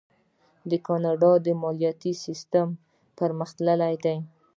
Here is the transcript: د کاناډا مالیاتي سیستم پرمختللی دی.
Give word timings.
د 0.69 0.71
کاناډا 0.85 1.51
مالیاتي 1.63 2.11
سیستم 2.25 2.67
پرمختللی 3.17 3.95
دی. 4.03 4.17